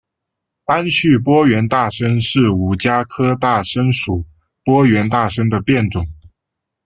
[0.65, 4.25] 单序波缘大参是五加科大参属
[4.65, 6.03] 波缘大参的变种。